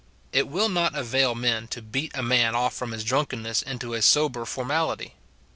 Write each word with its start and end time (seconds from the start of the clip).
It 0.33 0.47
will 0.47 0.67
not 0.67 0.95
avail 0.95 1.35
to 1.35 1.81
beat 1.83 2.11
a 2.15 2.23
man 2.23 2.55
off 2.55 2.73
from 2.73 2.91
his 2.91 3.03
drunkenness 3.03 3.61
into 3.61 3.93
a 3.93 4.01
sober 4.01 4.45
formality. 4.45 5.13